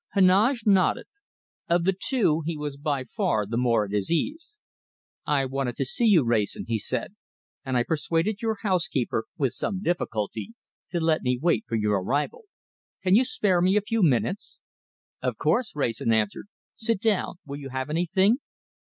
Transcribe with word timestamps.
Heneage 0.15 0.63
nodded. 0.65 1.05
Of 1.69 1.83
the 1.83 1.93
two, 1.93 2.41
he 2.43 2.57
was 2.57 2.75
by 2.75 3.03
far 3.03 3.45
the 3.45 3.55
more 3.55 3.85
at 3.85 3.91
his 3.91 4.09
ease. 4.09 4.57
"I 5.27 5.45
wanted 5.45 5.75
to 5.75 5.85
see 5.85 6.07
you, 6.07 6.23
Wrayson," 6.23 6.65
he 6.67 6.79
said, 6.79 7.13
"and 7.63 7.77
I 7.77 7.83
persuaded 7.83 8.41
your 8.41 8.57
housekeeper 8.63 9.25
with 9.37 9.53
some 9.53 9.83
difficulty 9.83 10.55
to 10.89 10.99
let 10.99 11.21
me 11.21 11.37
wait 11.39 11.65
for 11.67 11.75
your 11.75 12.01
arrival. 12.01 12.45
Can 13.03 13.13
you 13.13 13.23
spare 13.23 13.61
me 13.61 13.75
a 13.77 13.81
few 13.81 14.01
minutes?" 14.01 14.57
"Of 15.21 15.37
course," 15.37 15.73
Wrayson 15.75 16.11
answered. 16.11 16.47
"Sit 16.73 16.99
down. 16.99 17.35
Will 17.45 17.57
you 17.57 17.69
have 17.69 17.91
anything?" 17.91 18.39